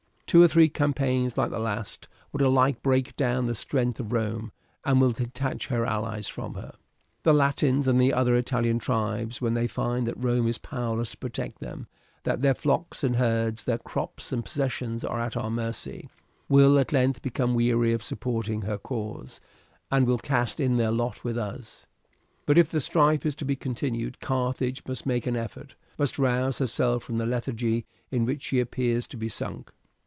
[0.25, 4.53] Two or three campaigns like the last would alike break down the strength of Rome,
[4.85, 6.73] and will detach her allies from her.
[7.23, 11.17] "The Latins and the other Italian tribes, when they find that Rome is powerless to
[11.17, 11.85] protect them,
[12.23, 16.09] that their flocks and herds, their crops and possessions are at our mercy,
[16.47, 19.41] will at length become weary of supporting her cause,
[19.91, 21.85] and will cast in their lot with us;
[22.45, 26.59] but if the strife is to be continued, Carthage must make an effort must rouse
[26.59, 29.69] herself from the lethargy in which she appears to be sunk.